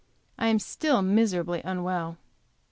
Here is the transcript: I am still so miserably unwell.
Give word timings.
I 0.39 0.47
am 0.47 0.57
still 0.57 0.97
so 0.97 1.01
miserably 1.03 1.61
unwell. 1.63 2.17